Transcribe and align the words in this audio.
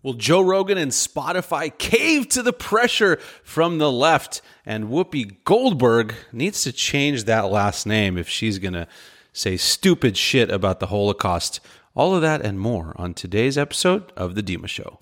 Well, 0.00 0.14
Joe 0.14 0.40
Rogan 0.42 0.78
and 0.78 0.92
Spotify 0.92 1.76
cave 1.76 2.28
to 2.28 2.42
the 2.42 2.52
pressure 2.52 3.16
from 3.42 3.78
the 3.78 3.90
left, 3.90 4.40
and 4.64 4.84
Whoopi 4.84 5.42
Goldberg 5.44 6.14
needs 6.32 6.62
to 6.62 6.72
change 6.72 7.24
that 7.24 7.50
last 7.50 7.84
name 7.84 8.16
if 8.16 8.28
she's 8.28 8.60
going 8.60 8.74
to 8.74 8.86
say 9.32 9.56
stupid 9.56 10.16
shit 10.16 10.52
about 10.52 10.78
the 10.78 10.86
Holocaust. 10.86 11.58
All 11.96 12.14
of 12.14 12.22
that 12.22 12.42
and 12.42 12.60
more 12.60 12.92
on 12.94 13.12
today's 13.12 13.58
episode 13.58 14.12
of 14.16 14.36
The 14.36 14.42
Dima 14.42 14.68
Show. 14.68 15.00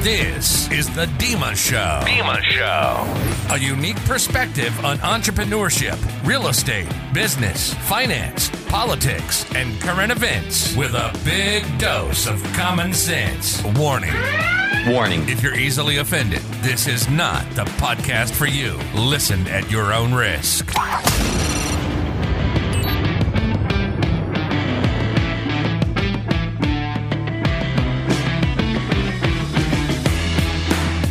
This 0.00 0.70
is 0.70 0.88
the 0.94 1.06
Dima 1.18 1.56
Show. 1.56 2.00
Dima 2.06 2.40
Show. 2.42 3.52
A 3.54 3.58
unique 3.58 3.96
perspective 4.04 4.72
on 4.84 4.96
entrepreneurship, 4.98 5.98
real 6.24 6.46
estate, 6.46 6.86
business, 7.12 7.74
finance, 7.74 8.48
politics, 8.68 9.44
and 9.56 9.78
current 9.80 10.12
events 10.12 10.74
with 10.76 10.94
a 10.94 11.12
big 11.24 11.64
dose 11.80 12.28
of 12.28 12.40
common 12.52 12.94
sense. 12.94 13.60
Warning. 13.76 14.14
Warning. 14.86 15.28
If 15.28 15.42
you're 15.42 15.56
easily 15.56 15.96
offended, 15.96 16.42
this 16.62 16.86
is 16.86 17.10
not 17.10 17.44
the 17.56 17.64
podcast 17.64 18.30
for 18.30 18.46
you. 18.46 18.78
Listen 18.94 19.48
at 19.48 19.68
your 19.68 19.92
own 19.92 20.14
risk. 20.14 20.72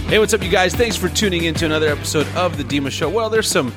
Hey, 0.07 0.19
what's 0.19 0.33
up, 0.33 0.41
you 0.41 0.49
guys? 0.49 0.73
Thanks 0.73 0.95
for 0.95 1.09
tuning 1.09 1.43
in 1.43 1.53
to 1.55 1.65
another 1.65 1.89
episode 1.89 2.27
of 2.27 2.55
The 2.57 2.63
Dima 2.63 2.89
Show. 2.89 3.09
Well, 3.09 3.29
there's 3.29 3.51
some 3.51 3.73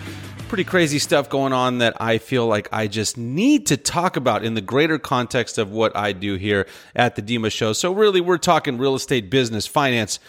pretty 0.47 0.63
crazy 0.63 1.01
stuff 1.01 1.29
going 1.29 1.53
on 1.53 1.79
that 1.79 2.01
I 2.01 2.19
feel 2.19 2.47
like 2.47 2.69
I 2.71 2.87
just 2.87 3.19
need 3.19 3.67
to 3.67 3.77
talk 3.77 4.17
about 4.17 4.45
in 4.45 4.55
the 4.55 4.61
greater 4.61 4.97
context 4.97 5.59
of 5.59 5.73
what 5.73 5.97
I 5.97 6.13
do 6.13 6.37
here 6.37 6.69
at 6.95 7.17
The 7.17 7.23
Dima 7.23 7.51
Show. 7.51 7.73
So, 7.73 7.93
really, 7.93 8.21
we're 8.21 8.39
talking 8.39 8.79
real 8.79 8.95
estate, 8.95 9.29
business, 9.29 9.67
finance, 9.67 10.21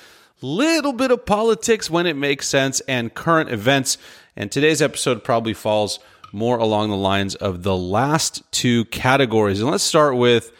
little 0.42 0.92
bit 0.92 1.12
of 1.12 1.24
politics 1.24 1.88
when 1.88 2.08
it 2.08 2.16
makes 2.16 2.48
sense, 2.48 2.80
and 2.88 3.14
current 3.14 3.52
events. 3.52 4.00
And 4.36 4.52
today's 4.52 4.82
episode 4.82 5.24
probably 5.24 5.54
falls 5.54 6.00
more 6.32 6.58
along 6.58 6.90
the 6.90 6.98
lines 6.98 7.36
of 7.36 7.62
the 7.62 7.78
last 7.78 8.42
two 8.52 8.86
categories. 8.86 9.62
And 9.62 9.70
let's 9.70 9.84
start 9.84 10.18
with 10.18 10.52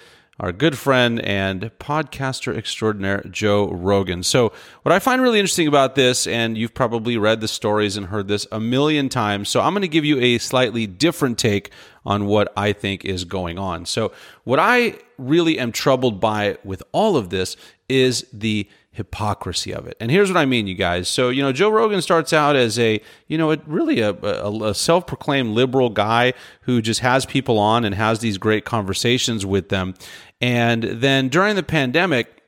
our 0.42 0.52
good 0.52 0.76
friend 0.76 1.22
and 1.22 1.72
podcaster 1.80 2.58
extraordinaire, 2.58 3.24
Joe 3.30 3.70
Rogan. 3.70 4.24
So, 4.24 4.52
what 4.82 4.92
I 4.92 4.98
find 4.98 5.22
really 5.22 5.40
interesting 5.40 5.68
about 5.68 5.94
this, 5.94 6.26
and 6.26 6.58
you've 6.58 6.74
probably 6.74 7.16
read 7.16 7.42
the 7.42 7.48
stories 7.48 7.96
and 7.96 8.08
heard 8.08 8.28
this 8.28 8.48
a 8.52 8.60
million 8.60 9.08
times, 9.08 9.50
so 9.50 9.62
I'm 9.62 9.74
going 9.74 9.84
to 9.84 9.88
give 9.88 10.04
you 10.04 10.20
a 10.20 10.40
slightly 10.40 10.88
different 10.88 11.38
take 11.38 11.70
on 12.04 12.26
what 12.26 12.52
I 12.58 12.74
think 12.74 13.06
is 13.06 13.24
going 13.24 13.60
on. 13.60 13.86
So, 13.86 14.12
what 14.44 14.60
I 14.60 14.96
really 15.20 15.60
am 15.60 15.72
troubled 15.72 16.20
by 16.20 16.58
with 16.64 16.82
all 16.92 17.16
of 17.16 17.30
this 17.30 17.56
is 17.88 18.26
the 18.34 18.68
hypocrisy 18.94 19.74
of 19.74 19.88
it. 19.88 19.96
And 20.02 20.12
here's 20.12 20.30
what 20.30 20.38
I 20.38 20.46
mean, 20.46 20.68
you 20.68 20.76
guys. 20.76 21.08
So, 21.08 21.30
you 21.30 21.42
know, 21.42 21.54
Joe 21.54 21.70
Rogan 21.70 22.02
starts 22.02 22.34
out 22.34 22.58
as 22.58 22.78
a, 22.78 23.02
you 23.28 23.38
know, 23.38 23.52
a, 23.52 23.58
really 23.66 24.02
a, 24.02 24.12
a, 24.12 24.70
a 24.70 24.76
self 24.76 25.08
proclaimed 25.08 25.52
liberal 25.52 25.90
guy 25.90 26.34
who 26.62 26.82
just 26.82 27.00
has 27.00 27.26
people 27.26 27.58
on 27.58 27.86
and 27.86 27.96
has 27.96 28.20
these 28.20 28.38
great 28.38 28.66
conversations 28.66 29.46
with 29.46 29.70
them. 29.70 29.94
And 30.42 30.84
then 30.84 31.30
during 31.30 31.56
the 31.56 31.64
pandemic, 31.64 32.42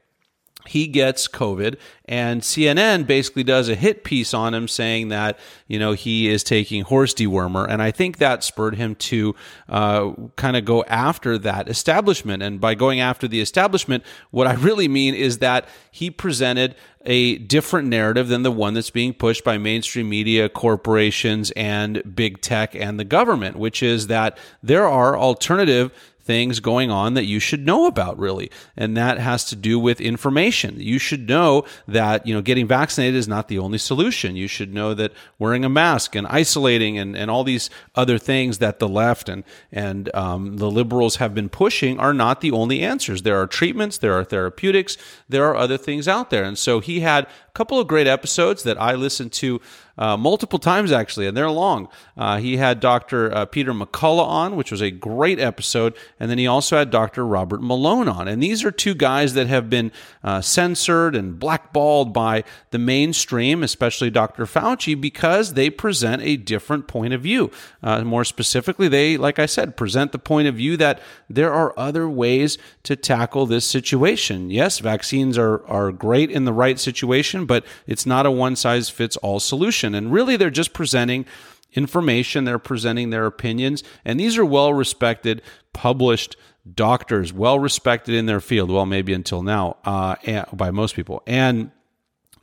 he 0.66 0.88
gets 0.88 1.27
COVID, 1.27 1.77
and 2.05 2.41
CNN 2.41 3.05
basically 3.05 3.44
does 3.44 3.67
a 3.69 3.75
hit 3.75 4.03
piece 4.03 4.33
on 4.33 4.53
him 4.53 4.67
saying 4.67 5.09
that 5.09 5.38
you 5.67 5.77
know 5.77 5.91
he 5.91 6.30
is 6.30 6.44
taking 6.44 6.83
horse 6.83 7.14
dewormer, 7.14 7.67
and 7.67 7.81
I 7.81 7.91
think 7.91 8.17
that 8.17 8.44
spurred 8.44 8.75
him 8.75 8.95
to 8.95 9.36
uh, 9.67 10.11
kind 10.36 10.55
of 10.55 10.64
go 10.64 10.83
after 10.86 11.38
that 11.39 11.67
establishment. 11.67 12.44
And 12.44 12.61
by 12.61 12.75
going 12.75 13.02
after 13.02 13.27
the 13.27 13.41
establishment, 13.41 14.03
what 14.31 14.47
I 14.47 14.53
really 14.53 14.88
mean 14.88 15.16
is 15.16 15.39
that 15.39 15.67
he 15.91 16.09
presented 16.09 16.75
a 17.05 17.38
different 17.39 17.89
narrative 17.89 18.30
than 18.30 18.44
the 18.44 18.52
one 18.52 18.73
that's 18.73 18.89
being 18.89 19.14
pushed 19.14 19.44
by 19.44 19.58
mainstream 19.58 20.08
media, 20.08 20.47
corporations, 20.47 21.52
and 21.52 22.16
big 22.16 22.39
tech 22.39 22.73
and 22.73 22.98
the 22.98 23.04
government, 23.04 23.58
which 23.58 23.83
is 23.83 24.08
that 24.08 24.37
there 24.61 24.87
are 24.87 25.17
alternative 25.17 25.92
things 26.23 26.60
going 26.60 26.89
on 26.89 27.14
that 27.14 27.26
you 27.26 27.39
should 27.39 27.66
know 27.66 27.86
about 27.86 28.17
really. 28.17 28.50
And 28.78 28.95
that 28.98 29.20
has 29.20 29.45
to 29.45 29.56
do 29.56 29.80
with 29.80 30.00
information. 30.00 30.80
You 30.80 31.00
should 31.00 31.28
know 31.28 31.66
that 31.88 32.26
you 32.26 32.34
know 32.34 32.42
getting 32.42 32.67
vaccinated 32.67 33.16
is 33.16 33.28
not 33.28 33.48
the 33.48 33.60
only 33.60 33.78
solution. 33.78 34.36
You 34.36 34.48
should 34.48 34.73
know 34.73 34.94
that 34.94 35.11
wearing 35.38 35.66
a 35.66 35.70
mask 35.70 36.16
and 36.16 36.26
isolating 36.28 36.98
and, 36.98 37.16
and 37.16 37.30
all 37.30 37.44
these 37.44 37.70
other 37.95 38.17
things 38.17 38.60
that 38.60 38.80
the 38.80 38.88
left 38.88 39.30
and 39.30 39.44
and 39.72 40.14
um, 40.16 40.58
the 40.58 40.72
liberals 40.72 41.17
have 41.17 41.34
been 41.36 41.50
pushing 41.50 42.00
are 42.00 42.14
not 42.14 42.42
the 42.42 42.52
only 42.52 42.82
answers. 42.82 43.22
There 43.22 43.42
are 43.42 43.48
treatments 43.48 43.98
there 43.98 44.14
are 44.14 44.23
therapeutics 44.23 44.98
there 45.30 45.45
are 45.45 45.55
other 45.55 45.78
things 45.78 46.08
out 46.08 46.30
there. 46.30 46.44
And 46.44 46.58
so 46.58 46.80
he 46.80 47.02
had 47.02 47.28
couple 47.53 47.80
of 47.80 47.87
great 47.87 48.08
episodes 48.08 48.64
that 48.64 48.81
i 48.81 48.93
listened 48.93 49.31
to 49.31 49.59
uh, 49.97 50.17
multiple 50.17 50.59
times 50.59 50.91
actually, 50.91 51.27
and 51.27 51.37
they're 51.37 51.49
long. 51.49 51.87
Uh, 52.17 52.37
he 52.37 52.58
had 52.58 52.80
Dr. 52.80 53.33
Uh, 53.33 53.45
Peter 53.45 53.73
McCullough 53.73 54.25
on, 54.25 54.55
which 54.55 54.71
was 54.71 54.81
a 54.81 54.89
great 54.89 55.39
episode, 55.39 55.95
and 56.19 56.31
then 56.31 56.37
he 56.37 56.47
also 56.47 56.77
had 56.77 56.89
Dr. 56.89 57.25
Robert 57.25 57.61
Malone 57.61 58.08
on. 58.08 58.27
And 58.27 58.42
these 58.42 58.63
are 58.63 58.71
two 58.71 58.95
guys 58.95 59.33
that 59.36 59.47
have 59.47 59.69
been 59.69 59.92
uh, 60.23 60.42
censored 60.42 61.15
and 61.15 61.37
blackballed 61.37 62.11
by 62.13 62.43
the 62.71 62.80
mainstream, 62.80 63.61
especially 63.61 64.09
Dr. 64.09 64.45
Fauci, 64.45 64.99
because 64.99 65.53
they 65.53 65.69
present 65.69 66.21
a 66.23 66.37
different 66.37 66.87
point 66.87 67.13
of 67.13 67.21
view. 67.21 67.52
Uh, 67.83 68.03
more 68.03 68.25
specifically, 68.25 68.87
they, 68.87 69.17
like 69.17 69.37
I 69.37 69.45
said, 69.45 69.77
present 69.77 70.11
the 70.11 70.19
point 70.19 70.47
of 70.47 70.55
view 70.55 70.75
that 70.77 70.99
there 71.30 71.53
are 71.53 71.77
other 71.77 72.09
ways 72.09 72.58
to 72.83 72.95
tackle 72.95 73.45
this 73.45 73.65
situation. 73.65 74.49
Yes, 74.49 74.80
vaccines 74.80 75.37
are, 75.37 75.65
are 75.67 75.92
great 75.92 76.31
in 76.31 76.45
the 76.45 76.53
right 76.53 76.80
situation, 76.80 77.42
but 77.45 77.65
it's 77.87 78.05
not 78.05 78.26
a 78.26 78.31
one 78.31 78.55
size 78.55 78.89
fits 78.89 79.17
all 79.17 79.39
solution. 79.39 79.95
And 79.95 80.11
really, 80.11 80.37
they're 80.37 80.49
just 80.49 80.73
presenting 80.73 81.26
information, 81.73 82.43
they're 82.43 82.59
presenting 82.59 83.09
their 83.09 83.26
opinions, 83.26 83.83
and 84.05 84.20
these 84.20 84.37
are 84.37 84.45
well 84.45 84.73
respected, 84.73 85.42
published 85.73 86.36
doctors, 86.71 87.33
well 87.33 87.59
respected 87.59 88.15
in 88.15 88.26
their 88.26 88.39
field. 88.39 88.71
Well, 88.71 88.86
maybe 88.86 89.14
until 89.14 89.42
now, 89.42 89.77
uh, 89.83 90.15
by 90.54 90.71
most 90.71 90.95
people. 90.95 91.23
And 91.27 91.71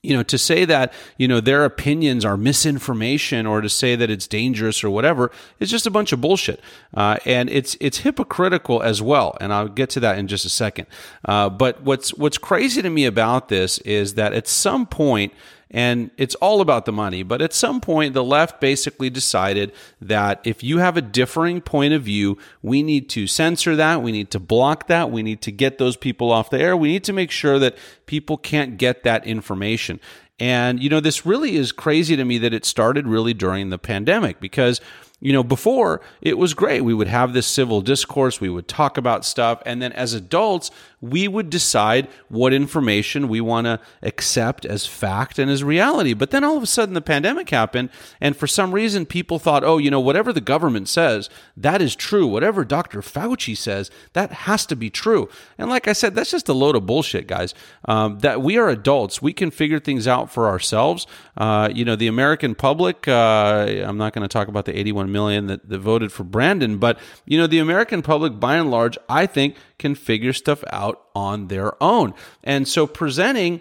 you 0.03 0.16
know, 0.16 0.22
to 0.22 0.38
say 0.38 0.65
that, 0.65 0.93
you 1.19 1.28
know, 1.28 1.41
their 1.41 1.65
opinions 1.65 2.25
are 2.25 2.37
misinformation 2.37 3.47
or 3.47 3.61
to 3.61 3.69
say 3.69 3.97
that 3.97 4.11
it's 4.11 4.27
dangerous 4.27 4.83
or 4.83 4.91
whatever 4.91 5.31
is 5.59 5.71
just 5.71 5.87
a 5.87 5.91
bunch 5.91 6.12
of 6.12 6.21
bullshit. 6.21 6.61
Uh, 6.94 7.19
and 7.27 7.50
it's, 7.50 7.77
it's 7.81 7.99
hypocritical 7.99 8.83
as 8.83 9.03
well. 9.03 9.37
And 9.41 9.53
I'll 9.53 9.69
get 9.69 9.91
to 9.91 10.00
that 10.00 10.19
in 10.19 10.27
just 10.27 10.47
a 10.47 10.50
second. 10.50 10.87
Uh, 11.25 11.50
but 11.50 11.83
what's, 11.83 12.15
what's 12.15 12.38
crazy 12.38 12.81
to 12.81 12.88
me 12.88 13.05
about 13.05 13.49
this 13.49 13.78
is 13.78 14.15
that 14.15 14.33
at 14.33 14.49
some 14.49 14.87
point, 14.87 15.34
and 15.70 16.10
it's 16.16 16.34
all 16.36 16.60
about 16.60 16.84
the 16.84 16.92
money. 16.92 17.22
But 17.22 17.41
at 17.41 17.53
some 17.53 17.81
point, 17.81 18.14
the 18.14 18.25
left 18.25 18.60
basically 18.60 19.08
decided 19.08 19.72
that 20.00 20.41
if 20.44 20.64
you 20.64 20.78
have 20.78 20.97
a 20.97 21.03
differing 21.03 21.60
point 21.60 21.94
of 21.94 22.03
view, 22.03 22.38
we 22.60 22.82
need 22.82 23.08
to 23.10 23.26
censor 23.26 23.76
that. 23.76 24.03
We 24.03 24.10
need 24.10 24.31
to 24.32 24.41
block 24.41 24.88
that. 24.88 25.10
We 25.10 25.22
need 25.22 25.42
to 25.42 25.53
get 25.53 25.78
those 25.78 25.97
people 25.97 26.32
off 26.32 26.50
the 26.50 26.60
air. 26.60 26.76
We 26.76 26.88
need 26.88 27.04
to 27.04 27.12
make 27.12 27.31
sure 27.31 27.58
that 27.60 27.76
people 28.06 28.36
can't 28.36 28.78
get 28.78 29.04
that 29.04 29.26
information. 29.26 30.00
And, 30.41 30.82
you 30.82 30.88
know, 30.88 31.00
this 31.00 31.26
really 31.26 31.56
is 31.56 31.70
crazy 31.70 32.16
to 32.16 32.25
me 32.25 32.38
that 32.38 32.54
it 32.54 32.64
started 32.64 33.06
really 33.06 33.34
during 33.34 33.70
the 33.70 33.78
pandemic 33.78 34.41
because 34.41 34.81
you 35.20 35.34
know, 35.34 35.42
before 35.42 36.00
it 36.22 36.38
was 36.38 36.54
great. 36.54 36.81
We 36.81 36.94
would 36.94 37.06
have 37.06 37.32
this 37.32 37.47
civil 37.47 37.82
discourse, 37.82 38.41
we 38.41 38.48
would 38.48 38.66
talk 38.66 38.97
about 38.97 39.25
stuff, 39.25 39.62
and 39.66 39.81
then 39.81 39.92
as 39.92 40.14
adults, 40.14 40.70
we 41.00 41.27
would 41.27 41.49
decide 41.49 42.09
what 42.28 42.53
information 42.53 43.28
we 43.28 43.41
want 43.41 43.65
to 43.66 43.81
accept 44.03 44.66
as 44.66 44.87
fact 44.87 45.38
and 45.38 45.50
as 45.50 45.65
reality. 45.65 46.12
But 46.12 46.31
then 46.31 46.44
all 46.44 46.56
of 46.56 46.62
a 46.62 46.66
sudden 46.66 46.94
the 46.94 47.00
pandemic 47.00 47.49
happened, 47.50 47.88
and 48.21 48.37
for 48.37 48.47
some 48.47 48.72
reason 48.72 49.06
people 49.06 49.38
thought, 49.38 49.65
oh, 49.65 49.78
you 49.78 49.91
know, 49.91 50.00
whatever 50.00 50.33
the 50.33 50.41
government 50.41 50.88
says, 50.88 51.31
that 51.56 51.81
is 51.81 51.97
true. 51.97 52.27
Whatever 52.27 52.65
Dr. 52.65 53.00
Fauci 53.00 53.56
says, 53.56 53.91
that 54.12 54.33
has 54.33 54.66
to 54.66 54.77
be 54.77 54.91
true. 54.91 55.28
And 55.56 55.71
like 55.71 55.88
I 55.88 55.94
said, 55.94 56.15
that's 56.15 56.31
just 56.31 56.49
a 56.49 56.53
load 56.53 56.77
of 56.77 56.84
bullshit, 56.84 57.27
guys. 57.27 57.55
Um, 57.87 58.19
that 58.19 58.43
we 58.43 58.58
are 58.58 58.69
adults, 58.69 59.23
we 59.23 59.32
can 59.32 59.50
figure 59.50 59.81
things 59.81 60.06
out 60.06 60.31
for 60.31 60.49
ourselves. 60.49 61.06
Uh, 61.37 61.70
you 61.73 61.85
know, 61.85 61.97
the 61.97 62.08
American 62.08 62.55
public, 62.55 63.08
uh, 63.08 63.67
I'm 63.85 63.97
not 63.97 64.12
going 64.12 64.23
to 64.23 64.32
talk 64.32 64.49
about 64.49 64.67
the 64.67 64.79
81 64.79 65.11
million 65.11 65.47
that, 65.47 65.67
that 65.69 65.79
voted 65.79 66.12
for 66.12 66.25
Brandon, 66.25 66.76
but, 66.76 66.99
you 67.25 67.38
know, 67.38 67.47
the 67.47 67.58
American 67.58 68.02
public, 68.02 68.38
by 68.38 68.56
and 68.56 68.70
large, 68.70 68.99
I 69.08 69.25
think 69.25 69.56
can 69.81 69.97
figure 69.97 70.32
stuff 70.32 70.62
out 70.73 71.03
on 71.15 71.49
their 71.49 71.82
own. 71.82 72.15
And 72.44 72.69
so 72.69 72.87
presenting 72.87 73.61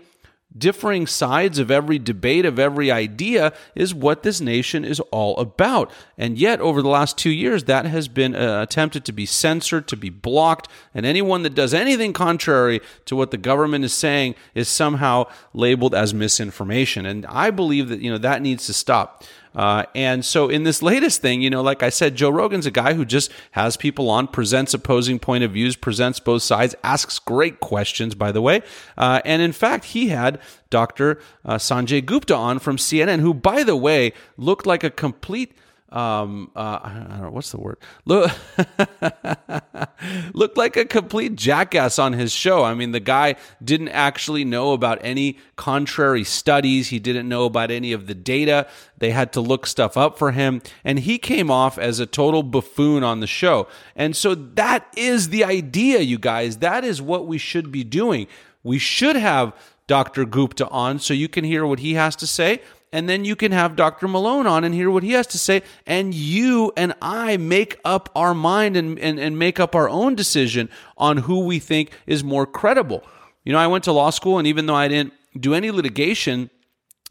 differing 0.57 1.05
sides 1.05 1.59
of 1.59 1.69
every 1.69 1.99
debate 1.99 2.45
of 2.45 2.57
every 2.57 2.91
idea 2.91 3.53
is 3.75 3.93
what 3.93 4.23
this 4.23 4.41
nation 4.41 4.83
is 4.83 4.99
all 5.11 5.37
about. 5.37 5.91
And 6.17 6.37
yet, 6.37 6.59
over 6.59 6.81
the 6.81 6.89
last 6.89 7.17
two 7.17 7.29
years, 7.29 7.65
that 7.65 7.85
has 7.85 8.07
been 8.07 8.35
uh, 8.35 8.61
attempted 8.61 9.05
to 9.05 9.11
be 9.11 9.25
censored, 9.25 9.87
to 9.87 9.97
be 9.97 10.09
blocked, 10.09 10.67
and 10.93 11.05
anyone 11.05 11.43
that 11.43 11.55
does 11.55 11.73
anything 11.73 12.13
contrary 12.13 12.81
to 13.05 13.15
what 13.15 13.31
the 13.31 13.37
government 13.37 13.85
is 13.85 13.93
saying 13.93 14.35
is 14.55 14.67
somehow 14.67 15.25
labeled 15.53 15.93
as 15.93 16.13
misinformation. 16.13 17.05
And 17.05 17.25
I 17.27 17.51
believe 17.51 17.89
that 17.89 18.01
you 18.01 18.11
know 18.11 18.17
that 18.17 18.41
needs 18.41 18.65
to 18.65 18.73
stop. 18.73 19.23
Uh, 19.55 19.83
and 19.95 20.23
so 20.23 20.49
in 20.49 20.63
this 20.63 20.81
latest 20.81 21.21
thing, 21.21 21.41
you 21.41 21.49
know, 21.49 21.61
like 21.61 21.81
I 21.81 21.89
said, 21.89 22.15
Joe 22.15 22.29
Rogan's 22.29 22.65
a 22.65 22.71
guy 22.71 22.93
who 22.93 23.05
just 23.05 23.31
has 23.51 23.77
people 23.77 24.09
on, 24.09 24.27
presents 24.27 24.73
opposing 24.73 25.19
point 25.19 25.43
of 25.43 25.51
views, 25.51 25.75
presents 25.75 26.19
both 26.19 26.43
sides, 26.43 26.75
asks 26.83 27.19
great 27.19 27.59
questions, 27.59 28.15
by 28.15 28.31
the 28.31 28.41
way. 28.41 28.61
Uh, 28.97 29.21
and 29.25 29.41
in 29.41 29.51
fact, 29.51 29.85
he 29.85 30.09
had 30.09 30.39
Dr. 30.69 31.19
Uh, 31.43 31.55
Sanjay 31.55 32.05
Gupta 32.05 32.35
on 32.35 32.59
from 32.59 32.77
CNN, 32.77 33.19
who, 33.21 33.33
by 33.33 33.63
the 33.63 33.75
way, 33.75 34.13
looked 34.37 34.65
like 34.65 34.83
a 34.83 34.89
complete 34.89 35.53
um 35.91 36.51
uh 36.55 36.79
I 36.83 36.93
don't 36.93 37.21
know 37.21 37.31
what's 37.31 37.51
the 37.51 37.59
word? 37.59 37.77
Look 38.05 38.31
looked 40.33 40.57
like 40.57 40.77
a 40.77 40.85
complete 40.85 41.35
jackass 41.35 41.99
on 41.99 42.13
his 42.13 42.31
show. 42.31 42.63
I 42.63 42.73
mean 42.73 42.91
the 42.91 42.99
guy 42.99 43.35
didn't 43.63 43.89
actually 43.89 44.45
know 44.45 44.73
about 44.73 44.99
any 45.01 45.37
contrary 45.55 46.23
studies. 46.23 46.89
He 46.89 46.99
didn't 46.99 47.27
know 47.27 47.45
about 47.45 47.71
any 47.71 47.91
of 47.91 48.07
the 48.07 48.15
data. 48.15 48.67
They 48.97 49.11
had 49.11 49.33
to 49.33 49.41
look 49.41 49.65
stuff 49.65 49.97
up 49.97 50.17
for 50.17 50.31
him. 50.31 50.61
And 50.83 50.99
he 50.99 51.17
came 51.17 51.49
off 51.49 51.77
as 51.77 51.99
a 51.99 52.05
total 52.05 52.43
buffoon 52.43 53.03
on 53.03 53.19
the 53.19 53.27
show. 53.27 53.67
And 53.95 54.15
so 54.15 54.35
that 54.35 54.87
is 54.95 55.29
the 55.29 55.43
idea 55.43 55.99
you 55.99 56.19
guys. 56.19 56.57
That 56.57 56.83
is 56.83 57.01
what 57.01 57.27
we 57.27 57.37
should 57.37 57.71
be 57.71 57.83
doing. 57.83 58.27
We 58.63 58.77
should 58.77 59.15
have 59.15 59.53
Dr. 59.87 60.25
Gupta 60.25 60.67
on 60.69 60.99
so 60.99 61.13
you 61.13 61.27
can 61.27 61.43
hear 61.43 61.65
what 61.65 61.79
he 61.79 61.95
has 61.95 62.15
to 62.17 62.27
say 62.27 62.61
and 62.91 63.07
then 63.07 63.23
you 63.25 63.35
can 63.35 63.51
have 63.51 63.75
Dr. 63.75 64.07
Malone 64.07 64.47
on 64.47 64.63
and 64.63 64.73
hear 64.73 64.89
what 64.89 65.03
he 65.03 65.11
has 65.11 65.27
to 65.27 65.37
say. 65.37 65.61
And 65.85 66.13
you 66.13 66.71
and 66.75 66.93
I 67.01 67.37
make 67.37 67.79
up 67.85 68.09
our 68.15 68.33
mind 68.33 68.75
and, 68.75 68.97
and, 68.99 69.19
and 69.19 69.37
make 69.37 69.59
up 69.59 69.75
our 69.75 69.87
own 69.87 70.15
decision 70.15 70.69
on 70.97 71.17
who 71.17 71.45
we 71.45 71.59
think 71.59 71.91
is 72.07 72.23
more 72.23 72.45
credible. 72.45 73.03
You 73.43 73.53
know, 73.53 73.59
I 73.59 73.67
went 73.67 73.83
to 73.85 73.91
law 73.91 74.09
school, 74.09 74.37
and 74.37 74.47
even 74.47 74.65
though 74.65 74.75
I 74.75 74.87
didn't 74.87 75.13
do 75.39 75.53
any 75.53 75.71
litigation, 75.71 76.49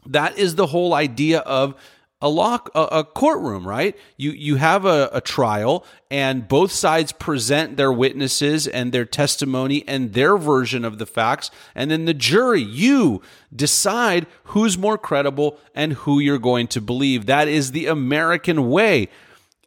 that 0.05 0.37
is 0.37 0.55
the 0.55 0.67
whole 0.67 0.93
idea 0.93 1.39
of 1.39 1.75
a 2.21 2.27
law 2.29 2.59
a, 2.75 2.81
a, 2.81 3.03
courtroom 3.03 3.67
right? 3.67 3.97
You 4.17 4.31
you 4.31 4.55
have 4.57 4.85
a, 4.85 5.09
a 5.13 5.21
trial 5.21 5.85
and 6.11 6.47
both 6.47 6.71
sides 6.71 7.11
present 7.13 7.77
their 7.77 7.93
witnesses 7.93 8.67
and 8.67 8.91
their 8.91 9.05
testimony 9.05 9.83
and 9.87 10.13
their 10.13 10.37
version 10.37 10.83
of 10.83 10.97
the 10.97 11.05
facts 11.05 11.49
and 11.75 11.89
then 11.89 12.05
the 12.05 12.13
jury 12.13 12.61
you 12.61 13.21
decide 13.55 14.27
who's 14.45 14.77
more 14.77 14.97
credible 14.97 15.57
and 15.73 15.93
who 15.93 16.19
you're 16.19 16.37
going 16.39 16.67
to 16.67 16.81
believe. 16.81 17.25
That 17.25 17.47
is 17.47 17.71
the 17.71 17.85
american 17.85 18.69
way 18.69 19.07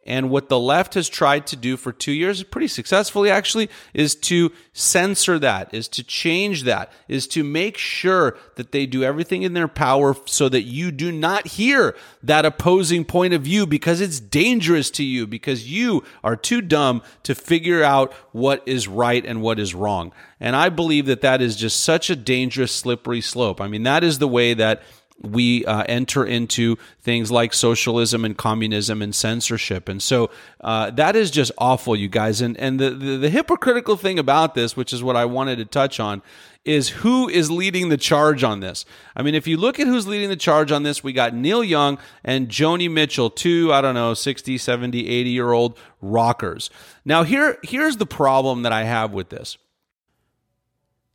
and 0.05 0.29
what 0.29 0.49
the 0.49 0.59
left 0.59 0.95
has 0.95 1.07
tried 1.07 1.47
to 1.47 1.55
do 1.55 1.77
for 1.77 1.91
two 1.91 2.11
years, 2.11 2.43
pretty 2.43 2.67
successfully 2.67 3.29
actually, 3.29 3.69
is 3.93 4.15
to 4.15 4.51
censor 4.73 5.39
that, 5.39 5.73
is 5.73 5.87
to 5.87 6.03
change 6.03 6.63
that, 6.63 6.91
is 7.07 7.27
to 7.27 7.43
make 7.43 7.77
sure 7.77 8.37
that 8.55 8.71
they 8.71 8.85
do 8.85 9.03
everything 9.03 9.43
in 9.43 9.53
their 9.53 9.67
power 9.67 10.15
so 10.25 10.49
that 10.49 10.63
you 10.63 10.91
do 10.91 11.11
not 11.11 11.47
hear 11.47 11.95
that 12.21 12.45
opposing 12.45 13.05
point 13.05 13.33
of 13.33 13.43
view 13.43 13.65
because 13.65 14.01
it's 14.01 14.19
dangerous 14.19 14.89
to 14.91 15.03
you, 15.03 15.25
because 15.25 15.69
you 15.69 16.03
are 16.23 16.35
too 16.35 16.61
dumb 16.61 17.01
to 17.23 17.33
figure 17.33 17.83
out 17.83 18.13
what 18.31 18.61
is 18.65 18.87
right 18.87 19.25
and 19.25 19.41
what 19.41 19.59
is 19.59 19.73
wrong. 19.73 20.11
And 20.39 20.55
I 20.55 20.69
believe 20.69 21.05
that 21.05 21.21
that 21.21 21.41
is 21.41 21.55
just 21.55 21.81
such 21.81 22.09
a 22.09 22.15
dangerous, 22.15 22.73
slippery 22.73 23.21
slope. 23.21 23.61
I 23.61 23.67
mean, 23.67 23.83
that 23.83 24.03
is 24.03 24.19
the 24.19 24.27
way 24.27 24.53
that 24.53 24.83
we 25.21 25.65
uh, 25.65 25.83
enter 25.87 26.25
into 26.25 26.77
things 27.01 27.31
like 27.31 27.53
socialism 27.53 28.25
and 28.25 28.37
communism 28.37 29.01
and 29.01 29.13
censorship. 29.13 29.87
And 29.87 30.01
so 30.01 30.29
uh, 30.61 30.91
that 30.91 31.15
is 31.15 31.31
just 31.31 31.51
awful, 31.57 31.95
you 31.95 32.09
guys. 32.09 32.41
And, 32.41 32.57
and 32.57 32.79
the, 32.79 32.89
the, 32.89 33.17
the 33.17 33.29
hypocritical 33.29 33.95
thing 33.95 34.19
about 34.19 34.55
this, 34.55 34.75
which 34.75 34.91
is 34.91 35.03
what 35.03 35.15
I 35.15 35.25
wanted 35.25 35.57
to 35.57 35.65
touch 35.65 35.99
on, 35.99 36.21
is 36.65 36.89
who 36.89 37.27
is 37.27 37.51
leading 37.51 37.89
the 37.89 37.97
charge 37.97 38.43
on 38.43 38.61
this. 38.61 38.85
I 39.15 39.21
mean, 39.21 39.35
if 39.35 39.47
you 39.47 39.57
look 39.57 39.79
at 39.79 39.87
who's 39.87 40.07
leading 40.07 40.29
the 40.29 40.35
charge 40.35 40.71
on 40.71 40.83
this, 40.83 41.03
we 41.03 41.13
got 41.13 41.33
Neil 41.33 41.63
Young 41.63 41.97
and 42.23 42.47
Joni 42.47 42.89
Mitchell, 42.89 43.29
two, 43.29 43.71
I 43.73 43.81
don't 43.81 43.95
know, 43.95 44.13
60, 44.13 44.57
70, 44.57 45.07
80 45.07 45.29
year 45.29 45.51
old 45.51 45.77
rockers. 46.01 46.69
Now, 47.05 47.23
here, 47.23 47.57
here's 47.63 47.97
the 47.97 48.05
problem 48.05 48.63
that 48.63 48.71
I 48.71 48.83
have 48.83 49.13
with 49.13 49.29
this. 49.29 49.57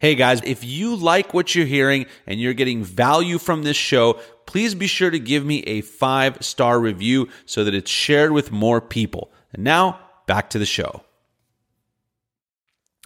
Hey 0.00 0.14
guys, 0.14 0.40
if 0.44 0.62
you 0.62 0.94
like 0.94 1.34
what 1.34 1.56
you're 1.56 1.66
hearing 1.66 2.06
and 2.24 2.40
you're 2.40 2.54
getting 2.54 2.84
value 2.84 3.36
from 3.36 3.64
this 3.64 3.76
show, 3.76 4.20
please 4.46 4.76
be 4.76 4.86
sure 4.86 5.10
to 5.10 5.18
give 5.18 5.44
me 5.44 5.62
a 5.62 5.80
five 5.80 6.38
star 6.40 6.78
review 6.78 7.28
so 7.46 7.64
that 7.64 7.74
it's 7.74 7.90
shared 7.90 8.30
with 8.30 8.52
more 8.52 8.80
people. 8.80 9.32
And 9.52 9.64
now, 9.64 9.98
back 10.28 10.50
to 10.50 10.58
the 10.60 10.66
show 10.66 11.02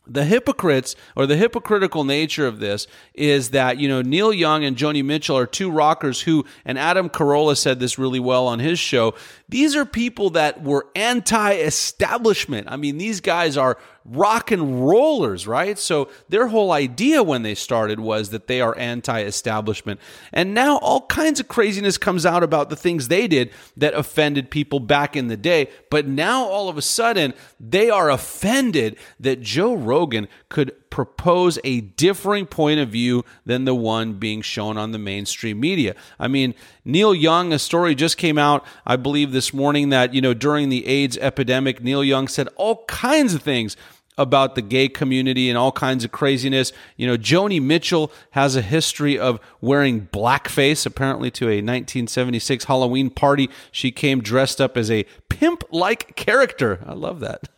the 0.06 0.24
hypocrites 0.24 0.96
or 1.14 1.26
the 1.26 1.36
hypocritical 1.36 2.02
nature 2.02 2.46
of 2.46 2.58
this 2.58 2.86
is 3.14 3.50
that 3.50 3.78
you 3.78 3.88
know 3.88 4.02
Neil 4.02 4.32
Young 4.32 4.64
and 4.64 4.76
Joni 4.76 5.04
Mitchell 5.04 5.38
are 5.38 5.46
two 5.46 5.70
rockers 5.70 6.20
who 6.20 6.44
and 6.64 6.78
Adam 6.78 7.08
Carolla 7.08 7.56
said 7.56 7.78
this 7.78 7.98
really 7.98 8.18
well 8.18 8.46
on 8.46 8.58
his 8.58 8.78
show 8.78 9.14
these 9.48 9.76
are 9.76 9.84
people 9.84 10.30
that 10.30 10.62
were 10.62 10.88
anti-establishment 10.96 12.66
I 12.68 12.76
mean 12.76 12.98
these 12.98 13.20
guys 13.20 13.56
are 13.56 13.78
rock 14.04 14.50
and 14.50 14.86
rollers 14.86 15.46
right? 15.46 15.78
So 15.78 16.08
their 16.28 16.48
whole 16.48 16.72
idea 16.72 17.22
when 17.22 17.42
they 17.42 17.54
started 17.54 18.00
was 18.00 18.30
that 18.30 18.46
they 18.46 18.60
are 18.60 18.76
anti-establishment. 18.76 20.00
And 20.32 20.54
now 20.54 20.78
all 20.78 21.06
kinds 21.06 21.40
of 21.40 21.48
craziness 21.48 21.98
comes 21.98 22.26
out 22.26 22.42
about 22.42 22.70
the 22.70 22.76
things 22.76 23.08
they 23.08 23.28
did 23.28 23.50
that 23.76 23.94
offended 23.94 24.50
people 24.50 24.80
back 24.80 25.16
in 25.16 25.28
the 25.28 25.36
day. 25.36 25.68
But 25.90 26.06
now 26.06 26.44
all 26.44 26.68
of 26.68 26.78
a 26.78 26.82
sudden 26.82 27.34
they 27.60 27.90
are 27.90 28.10
offended 28.10 28.96
that 29.20 29.40
Joe 29.40 29.74
Rogan 29.74 30.28
could 30.48 30.72
propose 30.92 31.58
a 31.64 31.80
differing 31.80 32.44
point 32.44 32.78
of 32.78 32.90
view 32.90 33.24
than 33.46 33.64
the 33.64 33.74
one 33.74 34.12
being 34.12 34.42
shown 34.42 34.76
on 34.76 34.92
the 34.92 34.98
mainstream 34.98 35.58
media. 35.58 35.94
I 36.20 36.28
mean, 36.28 36.54
Neil 36.84 37.14
Young, 37.14 37.50
a 37.54 37.58
story 37.58 37.94
just 37.94 38.18
came 38.18 38.36
out, 38.36 38.62
I 38.86 38.96
believe, 38.96 39.32
this 39.32 39.54
morning 39.54 39.88
that, 39.88 40.12
you 40.12 40.20
know, 40.20 40.34
during 40.34 40.68
the 40.68 40.86
AIDS 40.86 41.16
epidemic, 41.16 41.82
Neil 41.82 42.04
Young 42.04 42.28
said 42.28 42.46
all 42.56 42.84
kinds 42.84 43.32
of 43.32 43.42
things 43.42 43.74
about 44.18 44.54
the 44.54 44.62
gay 44.62 44.88
community 44.88 45.48
and 45.48 45.56
all 45.56 45.72
kinds 45.72 46.04
of 46.04 46.12
craziness. 46.12 46.72
You 46.96 47.06
know, 47.06 47.16
Joni 47.16 47.62
Mitchell 47.62 48.12
has 48.32 48.56
a 48.56 48.62
history 48.62 49.18
of 49.18 49.40
wearing 49.60 50.08
blackface, 50.12 50.84
apparently 50.84 51.30
to 51.32 51.46
a 51.46 51.56
1976 51.56 52.64
Halloween 52.64 53.10
party. 53.10 53.48
She 53.70 53.90
came 53.90 54.20
dressed 54.20 54.60
up 54.60 54.76
as 54.76 54.90
a 54.90 55.04
pimp 55.28 55.64
like 55.70 56.14
character. 56.14 56.80
I 56.86 56.92
love 56.92 57.20
that. 57.20 57.48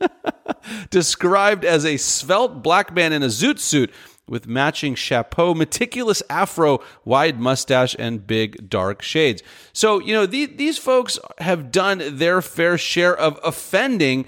Described 0.91 1.65
as 1.65 1.85
a 1.85 1.97
svelte 1.97 2.63
black 2.63 2.95
man 2.95 3.13
in 3.13 3.23
a 3.23 3.29
zoot 3.29 3.59
suit 3.59 3.91
with 4.27 4.47
matching 4.47 4.95
chapeau, 4.95 5.55
meticulous 5.55 6.23
afro, 6.31 6.81
wide 7.05 7.39
mustache, 7.39 7.95
and 7.99 8.27
big 8.27 8.71
dark 8.71 9.03
shades. 9.03 9.43
So, 9.73 10.01
you 10.01 10.15
know, 10.15 10.25
the, 10.25 10.47
these 10.47 10.79
folks 10.79 11.19
have 11.39 11.71
done 11.71 12.17
their 12.17 12.41
fair 12.41 12.79
share 12.79 13.15
of 13.15 13.39
offending 13.45 14.25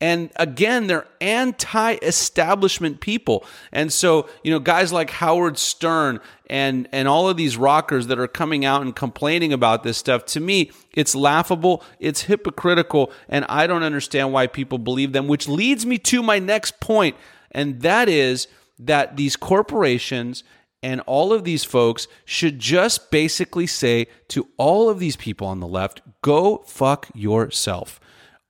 and 0.00 0.30
again, 0.36 0.88
they're 0.88 1.06
anti 1.20 1.94
establishment 2.02 3.00
people. 3.00 3.44
And 3.72 3.90
so, 3.92 4.28
you 4.42 4.50
know, 4.50 4.58
guys 4.58 4.92
like 4.92 5.10
Howard 5.10 5.56
Stern 5.56 6.20
and, 6.50 6.86
and 6.92 7.08
all 7.08 7.28
of 7.28 7.38
these 7.38 7.56
rockers 7.56 8.08
that 8.08 8.18
are 8.18 8.28
coming 8.28 8.64
out 8.64 8.82
and 8.82 8.94
complaining 8.94 9.52
about 9.54 9.84
this 9.84 9.96
stuff, 9.96 10.26
to 10.26 10.40
me, 10.40 10.70
it's 10.92 11.14
laughable, 11.14 11.82
it's 11.98 12.22
hypocritical, 12.22 13.10
and 13.28 13.46
I 13.48 13.66
don't 13.66 13.82
understand 13.82 14.32
why 14.32 14.46
people 14.46 14.78
believe 14.78 15.12
them, 15.12 15.28
which 15.28 15.48
leads 15.48 15.86
me 15.86 15.98
to 15.98 16.22
my 16.22 16.38
next 16.38 16.78
point, 16.78 17.16
and 17.50 17.80
that 17.80 18.08
is 18.08 18.48
that 18.78 19.16
these 19.16 19.36
corporations 19.36 20.44
and 20.82 21.00
all 21.00 21.32
of 21.32 21.44
these 21.44 21.64
folks 21.64 22.06
should 22.24 22.58
just 22.58 23.10
basically 23.10 23.66
say 23.66 24.06
to 24.28 24.46
all 24.58 24.90
of 24.90 24.98
these 24.98 25.16
people 25.16 25.46
on 25.46 25.60
the 25.60 25.66
left, 25.66 26.02
go 26.20 26.58
fuck 26.66 27.08
yourself. 27.14 27.98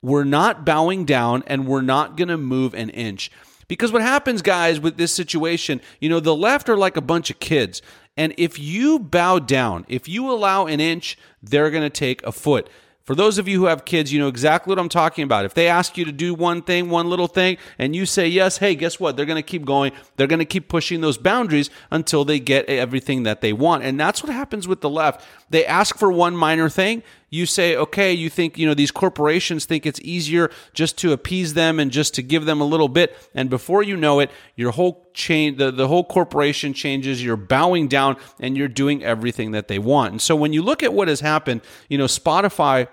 We're 0.03 0.25
not 0.25 0.65
bowing 0.65 1.05
down 1.05 1.43
and 1.47 1.67
we're 1.67 1.83
not 1.83 2.17
going 2.17 2.29
to 2.29 2.37
move 2.37 2.75
an 2.75 2.91
inch. 2.91 3.31
Because 3.69 3.91
what 3.91 4.03
happens, 4.03 4.43
guys, 4.43 4.79
with 4.79 4.97
this 4.97 5.13
situation, 5.13 5.81
you 6.01 6.09
know, 6.09 6.21
the 6.21 6.37
left 6.37 6.69
are 6.69 6.77
like 6.77 6.97
a 6.97 7.01
bunch 7.01 7.31
of 7.31 7.41
kids. 7.41 7.83
And 8.17 8.33
if 8.39 8.59
you 8.59 8.99
bow 8.99 9.39
down, 9.41 9.85
if 9.89 10.09
you 10.09 10.31
allow 10.31 10.67
an 10.67 10.81
inch, 10.81 11.19
they're 11.43 11.71
going 11.71 11.83
to 11.83 11.91
take 11.91 12.23
a 12.25 12.33
foot. 12.33 12.69
For 13.07 13.15
those 13.15 13.39
of 13.39 13.47
you 13.47 13.61
who 13.61 13.67
have 13.67 13.85
kids, 13.85 14.13
you 14.13 14.19
know 14.19 14.27
exactly 14.27 14.73
what 14.73 14.81
I'm 14.81 14.89
talking 14.89 15.23
about. 15.23 15.45
If 15.45 15.55
they 15.55 15.69
ask 15.69 15.97
you 15.97 16.05
to 16.07 16.13
do 16.13 16.35
one 16.35 16.61
thing, 16.61 16.91
one 16.91 17.09
little 17.09 17.29
thing, 17.29 17.57
and 17.79 17.95
you 17.95 18.05
say 18.05 18.27
yes, 18.27 18.59
hey, 18.59 18.75
guess 18.75 18.99
what? 18.99 19.17
They're 19.17 19.27
going 19.27 19.37
to 19.37 19.43
keep 19.43 19.65
going. 19.65 19.93
They're 20.17 20.27
going 20.27 20.41
to 20.41 20.45
keep 20.45 20.69
pushing 20.69 21.03
those 21.03 21.17
boundaries 21.17 21.71
until 21.93 22.25
they 22.25 22.41
get 22.41 22.69
everything 22.69 23.23
that 23.23 23.43
they 23.43 23.53
want. 23.53 23.85
And 23.85 23.99
that's 23.99 24.25
what 24.25 24.33
happens 24.33 24.67
with 24.67 24.81
the 24.81 24.91
left. 24.91 25.25
They 25.51 25.65
ask 25.65 25.97
for 25.97 26.11
one 26.11 26.37
minor 26.37 26.69
thing. 26.69 27.05
You 27.29 27.45
say, 27.45 27.75
okay, 27.77 28.13
you 28.13 28.31
think, 28.31 28.57
you 28.57 28.67
know, 28.67 28.75
these 28.75 28.93
corporations 28.93 29.65
think 29.65 29.85
it's 29.85 30.01
easier 30.01 30.51
just 30.75 30.97
to 30.99 31.13
appease 31.13 31.55
them 31.55 31.81
and 31.81 31.91
just 31.91 32.15
to 32.15 32.23
give 32.23 32.45
them 32.45 32.61
a 32.61 32.65
little 32.65 32.89
bit. 32.89 33.17
And 33.35 33.51
before 33.51 33.83
you 33.83 33.97
know 33.97 34.21
it, 34.21 34.31
your 34.55 34.71
whole 34.71 35.11
chain, 35.13 35.57
the, 35.57 35.73
the 35.73 35.89
whole 35.89 36.05
corporation 36.05 36.73
changes. 36.73 37.25
You're 37.25 37.37
bowing 37.37 37.89
down 37.89 38.17
and 38.39 38.57
you're 38.57 38.69
doing 38.69 39.03
everything 39.03 39.51
that 39.53 39.67
they 39.67 39.79
want. 39.79 40.13
And 40.13 40.23
so 40.23 40.37
when 40.37 40.53
you 40.53 40.63
look 40.63 40.83
at 40.85 40.93
what 40.93 41.09
has 41.09 41.21
happened, 41.21 41.63
you 41.89 41.99
know, 41.99 42.05
Spotify 42.05 42.89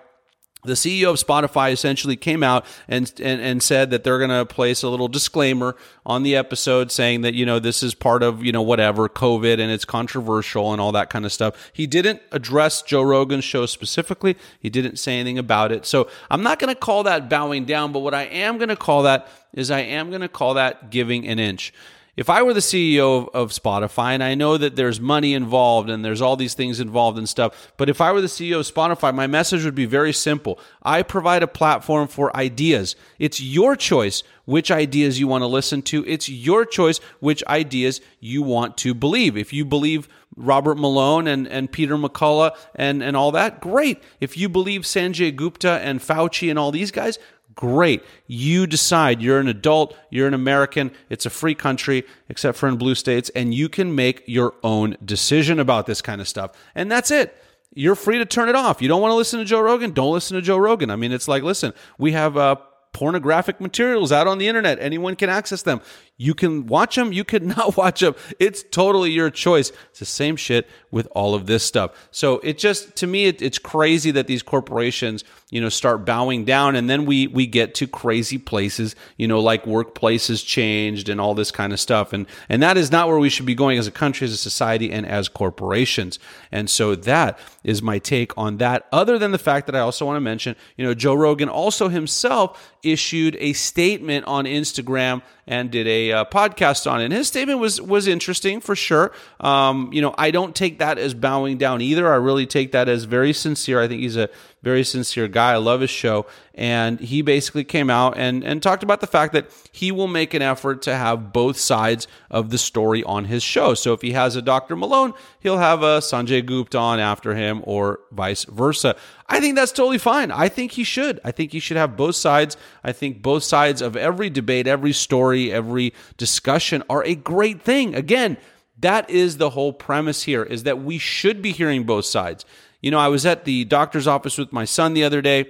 the 0.64 0.74
CEO 0.74 1.10
of 1.10 1.18
Spotify 1.18 1.72
essentially 1.72 2.16
came 2.16 2.44
out 2.44 2.66
and 2.88 3.12
and, 3.22 3.42
and 3.42 3.64
said 3.64 3.92
that 3.92 4.04
they're 4.04 4.18
going 4.18 4.30
to 4.30 4.46
place 4.46 4.84
a 4.84 4.90
little 4.90 5.08
disclaimer 5.08 5.76
on 6.06 6.24
the 6.24 6.36
episode 6.36 6.92
saying 6.92 7.22
that 7.22 7.34
you 7.34 7.46
know 7.46 7.60
this 7.60 7.84
is 7.84 7.94
part 7.94 8.24
of 8.24 8.44
you 8.44 8.52
know 8.52 8.62
whatever 8.62 9.10
COVID 9.10 9.60
and 9.60 9.72
it's 9.72 9.86
controversial 9.86 10.72
and 10.72 10.82
all 10.82 10.92
that 10.92 11.10
kind 11.10 11.26
of 11.26 11.32
stuff. 11.32 11.72
He 11.74 11.88
didn't 11.88 12.22
address 12.32 12.82
Joe 12.82 13.04
Rogan's 13.04 13.44
show 13.44 13.66
specifically. 13.66 14.38
He 14.60 14.70
didn't 14.70 14.98
say 14.98 15.20
anything 15.20 15.38
about 15.38 15.72
it. 15.72 15.86
So 15.86 16.10
I'm 16.30 16.44
not 16.44 16.60
going 16.60 16.74
to 16.74 16.80
call 16.80 17.04
that 17.04 17.30
bowing 17.30 17.66
down, 17.66 17.92
but 17.92 18.00
what 18.00 18.14
I 18.14 18.24
am 18.24 18.58
going 18.58 18.70
to 18.70 18.76
call 18.76 19.04
that 19.04 19.28
is 19.54 19.70
I 19.70 19.82
am 19.82 20.10
going 20.10 20.22
to 20.22 20.30
call 20.30 20.56
that 20.56 20.90
giving 20.90 21.28
an 21.28 21.40
inch 21.40 21.74
if 22.16 22.30
I 22.30 22.44
were 22.44 22.54
the 22.54 22.60
CEO 22.60 23.24
of, 23.24 23.30
of, 23.34 23.52
Spotify, 23.52 24.14
and 24.14 24.24
I 24.24 24.36
know 24.36 24.56
that 24.58 24.76
there's 24.76 25.00
money 25.00 25.34
involved 25.34 25.90
and 25.90 26.06
there's 26.06 26.22
all 26.22 26.36
these 26.36 26.54
things 26.54 26.80
involved 26.80 27.18
and 27.18 27.28
stuff, 27.28 27.72
but 27.76 27.90
if 27.90 28.02
I 28.02 28.12
were 28.12 28.22
the 28.22 28.28
CEO 28.28 28.60
of 28.60 28.72
Spotify, 28.72 29.14
my 29.14 29.26
message 29.26 29.66
would 29.66 29.74
be 29.74 29.86
very 29.86 30.14
simple. 30.14 30.60
I 30.84 31.02
provide 31.02 31.42
a 31.42 31.48
platform 31.48 32.08
for 32.08 32.36
ideas. 32.36 32.96
It's 33.18 33.42
your 33.42 33.76
choice 33.76 34.22
which 34.46 34.70
ideas 34.70 35.20
you 35.20 35.28
want 35.28 35.42
to 35.42 35.48
listen 35.48 35.82
to. 35.84 36.06
It's 36.06 36.30
your 36.30 36.66
choice 36.66 37.00
which 37.20 37.44
ideas 37.48 38.00
you 38.20 38.44
want 38.44 38.78
to 38.78 38.94
believe. 38.94 39.36
If 39.36 39.52
you 39.52 39.66
believe 39.66 40.08
Robert 40.36 40.78
Malone 40.78 41.28
and, 41.28 41.48
and 41.48 41.72
Peter 41.72 41.98
McCullough 41.98 42.56
and, 42.76 43.02
and 43.02 43.18
all 43.18 43.32
that, 43.32 43.60
great. 43.60 44.04
If 44.20 44.38
you 44.38 44.50
believe 44.50 44.82
Sanjay 44.82 45.36
Gupta 45.36 45.80
and 45.82 46.00
Fauci 46.00 46.50
and 46.50 46.60
all 46.60 46.72
these 46.72 46.92
guys, 46.92 47.18
Great. 47.56 48.04
You 48.28 48.66
decide. 48.68 49.22
You're 49.22 49.40
an 49.40 49.48
adult. 49.48 49.96
You're 50.10 50.28
an 50.28 50.34
American. 50.34 50.92
It's 51.10 51.26
a 51.26 51.30
free 51.30 51.56
country, 51.56 52.04
except 52.30 52.58
for 52.58 52.68
in 52.68 52.78
blue 52.78 52.96
states, 52.96 53.30
and 53.36 53.54
you 53.54 53.70
can 53.70 53.96
make 53.96 54.24
your 54.26 54.56
own 54.64 54.98
decision 55.04 55.60
about 55.60 55.86
this 55.86 56.02
kind 56.02 56.22
of 56.22 56.28
stuff. 56.28 56.52
And 56.74 56.92
that's 56.92 57.12
it. 57.12 57.36
You're 57.76 57.96
free 57.96 58.20
to 58.20 58.26
turn 58.26 58.50
it 58.50 58.56
off. 58.56 58.82
You 58.82 58.88
don't 58.88 59.02
want 59.02 59.12
to 59.12 59.16
listen 59.16 59.40
to 59.40 59.46
Joe 59.46 59.62
Rogan? 59.62 59.92
Don't 59.92 60.14
listen 60.14 60.36
to 60.36 60.42
Joe 60.42 60.58
Rogan. 60.58 60.90
I 60.90 60.96
mean, 60.96 61.12
it's 61.12 61.28
like, 61.28 61.44
listen, 61.44 61.74
we 61.98 62.12
have 62.12 62.38
uh, 62.38 62.56
pornographic 62.94 63.60
materials 63.60 64.12
out 64.12 64.28
on 64.28 64.38
the 64.38 64.48
internet. 64.48 64.80
Anyone 64.80 65.16
can 65.16 65.30
access 65.30 65.64
them. 65.64 65.82
You 66.18 66.36
can 66.36 66.68
watch 66.68 66.96
them, 66.96 67.12
you 67.12 67.24
can 67.24 67.48
not 67.58 67.76
watch 67.76 68.02
them. 68.02 68.16
It's 68.40 68.64
totally 68.64 69.12
your 69.12 69.30
choice. 69.30 69.72
It's 69.90 70.00
the 70.00 70.06
same 70.06 70.36
shit 70.36 70.68
with 70.92 71.08
all 71.12 71.34
of 71.34 71.48
this 71.48 71.64
stuff. 71.64 72.08
So 72.12 72.36
it 72.40 72.60
just 72.60 72.96
to 72.98 73.08
me 73.08 73.26
it, 73.26 73.42
it's 73.42 73.58
crazy 73.58 74.12
that 74.12 74.28
these 74.28 74.44
corporations, 74.44 75.24
you 75.50 75.60
know, 75.60 75.70
start 75.70 76.06
bowing 76.06 76.46
down 76.46 76.76
and 76.76 76.88
then 76.88 77.06
we 77.06 77.28
we 77.28 77.48
get 77.48 77.74
to 77.76 77.88
crazy 77.88 78.38
places, 78.38 78.96
you 79.18 79.28
know, 79.28 79.40
like 79.40 79.66
workplaces 79.66 80.46
changed 80.46 81.10
and 81.10 81.20
all 81.20 81.34
this 81.34 81.52
kind 81.52 81.74
of 81.74 81.80
stuff. 81.80 82.14
And 82.14 82.28
and 82.48 82.62
that 82.62 82.78
is 82.78 82.92
not 82.92 83.08
where 83.08 83.18
we 83.18 83.30
should 83.30 83.48
be 83.48 83.56
going 83.56 83.80
as 83.80 83.88
a 83.88 83.92
country, 83.92 84.26
as 84.26 84.34
a 84.34 84.38
society 84.38 84.92
and 84.92 85.08
as 85.08 85.28
corporations. 85.28 86.20
And 86.52 86.70
so 86.70 86.94
that 86.94 87.40
is 87.64 87.82
my 87.82 87.98
take 87.98 88.38
on 88.38 88.58
that 88.58 88.88
other 88.92 89.18
than 89.18 89.32
the 89.32 89.40
fact 89.40 89.66
that 89.66 89.76
I 89.76 89.80
also 89.80 90.06
want 90.06 90.18
to 90.18 90.22
mention, 90.22 90.56
you 90.78 90.86
know, 90.86 90.94
Joe 90.94 91.16
Rogan 91.16 91.50
also 91.50 91.90
himself 91.90 92.72
issued 92.84 93.36
a 93.40 93.54
statement 93.54 94.26
on 94.26 94.46
Instagram 94.46 95.24
and 95.48 95.72
did 95.72 95.88
a 95.88 96.03
uh, 96.12 96.26
podcast 96.26 96.92
on. 96.92 97.02
And 97.02 97.14
his 97.14 97.28
statement 97.28 97.60
was 97.60 97.80
was 97.80 98.08
interesting 98.08 98.60
for 98.60 98.76
sure. 98.76 99.12
Um, 99.40 99.90
you 99.94 100.02
know, 100.02 100.14
I 100.18 100.32
don't 100.32 100.56
take 100.56 100.80
that 100.80 100.98
as 100.98 101.14
bowing 101.14 101.58
down 101.58 101.82
either. 101.82 102.12
I 102.12 102.16
really 102.16 102.46
take 102.46 102.74
that 102.74 102.90
as 102.90 103.06
very 103.06 103.32
sincere. 103.32 103.80
I 103.80 103.88
think 103.88 104.02
he's 104.02 104.18
a 104.18 104.30
very 104.64 104.84
sincere 104.84 105.28
guy. 105.28 105.52
I 105.52 105.58
love 105.58 105.82
his 105.82 105.90
show. 105.90 106.26
And 106.56 107.00
he 107.00 107.22
basically 107.22 107.66
came 107.66 107.90
out 107.90 108.18
and, 108.18 108.44
and 108.44 108.64
talked 108.64 108.82
about 108.82 109.02
the 109.02 109.08
fact 109.08 109.34
that 109.34 109.52
he 109.72 109.92
will 109.92 110.08
make 110.08 110.34
an 110.34 110.42
effort 110.42 110.82
to 110.84 110.96
have 110.96 111.34
both 111.34 111.58
sides 111.58 112.08
of 112.32 112.50
the 112.50 112.58
story 112.58 113.04
on 113.04 113.26
his 113.26 113.44
show. 113.44 113.74
So 113.74 113.92
if 113.92 114.02
he 114.02 114.14
has 114.14 114.38
a 114.38 114.42
Dr. 114.42 114.78
Malone, 114.78 115.14
he'll 115.42 115.58
have 115.58 115.84
a 115.84 116.00
Sanjay 116.00 116.46
Gupta 116.46 116.78
on 116.78 117.00
after 117.00 117.36
him 117.36 117.62
or 117.66 118.00
vice 118.12 118.46
versa. 118.46 118.96
I 119.28 119.42
think 119.42 119.56
that's 119.56 119.74
totally 119.74 119.98
fine. 119.98 120.32
I 120.32 120.48
think 120.48 120.72
he 120.72 120.86
should. 120.86 121.20
I 121.26 121.32
think 121.32 121.52
he 121.52 121.60
should 121.60 121.78
have 121.78 121.98
both 121.98 122.16
sides. 122.16 122.56
I 122.84 122.94
think 122.94 123.22
both 123.22 123.44
sides 123.44 123.82
of 123.82 123.98
every 123.98 124.30
debate, 124.30 124.66
every 124.66 124.94
story, 124.94 125.52
every 125.52 125.94
discussion 126.18 126.84
are 126.90 127.04
a 127.04 127.16
great 127.16 127.62
thing. 127.62 127.96
Again, 127.96 128.38
that 128.80 129.10
is 129.10 129.38
the 129.38 129.52
whole 129.52 129.74
premise 129.74 130.24
here 130.24 130.44
is 130.44 130.64
that 130.64 130.82
we 130.84 130.98
should 130.98 131.42
be 131.42 131.52
hearing 131.52 131.84
both 131.84 132.06
sides. 132.06 132.46
You 132.84 132.92
know, 132.92 133.00
I 133.00 133.08
was 133.08 133.26
at 133.26 133.46
the 133.46 133.66
doctor's 133.66 134.06
office 134.06 134.38
with 134.38 134.54
my 134.54 134.66
son 134.66 134.94
the 134.94 135.04
other 135.04 135.22
day 135.22 135.48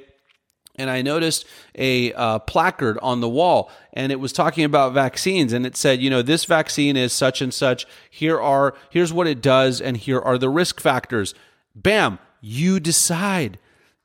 and 0.75 0.89
I 0.89 1.01
noticed 1.01 1.45
a 1.75 2.13
uh, 2.13 2.39
placard 2.39 2.97
on 3.01 3.21
the 3.21 3.29
wall, 3.29 3.69
and 3.93 4.11
it 4.11 4.19
was 4.19 4.33
talking 4.33 4.63
about 4.63 4.93
vaccines, 4.93 5.53
and 5.53 5.65
it 5.65 5.77
said, 5.77 6.01
you 6.01 6.09
know, 6.09 6.21
this 6.21 6.45
vaccine 6.45 6.97
is 6.97 7.13
such 7.13 7.41
and 7.41 7.53
such. 7.53 7.85
Here 8.09 8.41
are 8.41 8.73
here's 8.89 9.13
what 9.13 9.27
it 9.27 9.41
does, 9.41 9.79
and 9.79 9.97
here 9.97 10.19
are 10.19 10.37
the 10.37 10.49
risk 10.49 10.79
factors. 10.79 11.35
Bam, 11.75 12.19
you 12.41 12.79
decide. 12.79 13.59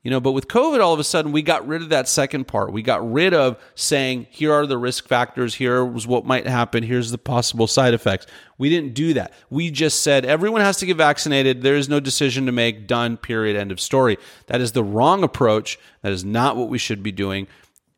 You 0.08 0.12
know, 0.12 0.20
but 0.20 0.32
with 0.32 0.48
COVID, 0.48 0.82
all 0.82 0.94
of 0.94 1.00
a 1.00 1.04
sudden, 1.04 1.32
we 1.32 1.42
got 1.42 1.68
rid 1.68 1.82
of 1.82 1.90
that 1.90 2.08
second 2.08 2.48
part. 2.48 2.72
We 2.72 2.80
got 2.80 3.12
rid 3.12 3.34
of 3.34 3.58
saying, 3.74 4.26
here 4.30 4.54
are 4.54 4.66
the 4.66 4.78
risk 4.78 5.06
factors, 5.06 5.56
here's 5.56 6.06
what 6.06 6.24
might 6.24 6.46
happen, 6.46 6.82
here's 6.82 7.10
the 7.10 7.18
possible 7.18 7.66
side 7.66 7.92
effects. 7.92 8.26
We 8.56 8.70
didn't 8.70 8.94
do 8.94 9.12
that. 9.12 9.34
We 9.50 9.70
just 9.70 10.02
said, 10.02 10.24
everyone 10.24 10.62
has 10.62 10.78
to 10.78 10.86
get 10.86 10.96
vaccinated. 10.96 11.60
There 11.60 11.76
is 11.76 11.90
no 11.90 12.00
decision 12.00 12.46
to 12.46 12.52
make, 12.52 12.86
done, 12.86 13.18
period, 13.18 13.54
end 13.54 13.70
of 13.70 13.80
story. 13.80 14.16
That 14.46 14.62
is 14.62 14.72
the 14.72 14.82
wrong 14.82 15.22
approach. 15.22 15.78
That 16.00 16.12
is 16.12 16.24
not 16.24 16.56
what 16.56 16.70
we 16.70 16.78
should 16.78 17.02
be 17.02 17.12
doing 17.12 17.46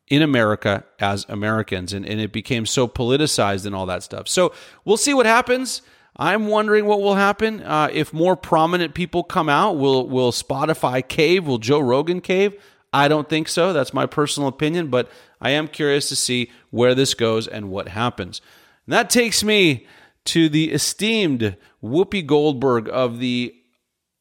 in 0.09 0.21
America 0.21 0.83
as 0.99 1.25
Americans. 1.29 1.93
And, 1.93 2.05
and 2.05 2.19
it 2.19 2.33
became 2.33 2.65
so 2.65 2.89
politicized 2.89 3.65
and 3.65 3.73
all 3.73 3.85
that 3.85 4.03
stuff. 4.03 4.27
So 4.27 4.51
we'll 4.83 4.97
see 4.97 5.13
what 5.13 5.25
happens. 5.25 5.81
I'm 6.15 6.47
wondering 6.47 6.85
what 6.85 7.01
will 7.01 7.15
happen 7.15 7.61
uh, 7.63 7.89
if 7.91 8.13
more 8.13 8.35
prominent 8.35 8.93
people 8.93 9.23
come 9.23 9.49
out. 9.49 9.77
Will 9.77 10.07
Will 10.07 10.31
Spotify 10.31 11.07
cave? 11.07 11.47
Will 11.47 11.57
Joe 11.57 11.79
Rogan 11.79 12.21
cave? 12.21 12.61
I 12.93 13.07
don't 13.07 13.29
think 13.29 13.47
so. 13.47 13.71
That's 13.71 13.93
my 13.93 14.05
personal 14.05 14.49
opinion, 14.49 14.87
but 14.87 15.09
I 15.39 15.51
am 15.51 15.67
curious 15.67 16.09
to 16.09 16.15
see 16.15 16.51
where 16.69 16.93
this 16.93 17.13
goes 17.13 17.47
and 17.47 17.69
what 17.69 17.87
happens. 17.87 18.41
And 18.85 18.93
that 18.93 19.09
takes 19.09 19.43
me 19.43 19.87
to 20.25 20.49
the 20.49 20.71
esteemed 20.71 21.55
Whoopi 21.81 22.25
Goldberg 22.25 22.89
of 22.89 23.19
the 23.19 23.55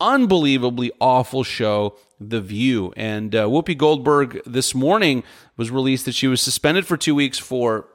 unbelievably 0.00 0.92
awful 1.00 1.42
show 1.42 1.96
The 2.18 2.40
View. 2.40 2.92
And 2.96 3.34
uh, 3.34 3.46
Whoopi 3.46 3.76
Goldberg 3.76 4.40
this 4.46 4.74
morning 4.74 5.24
was 5.56 5.70
released 5.70 6.04
that 6.06 6.14
she 6.14 6.28
was 6.28 6.40
suspended 6.40 6.86
for 6.86 6.96
two 6.96 7.14
weeks 7.14 7.38
for 7.38 7.88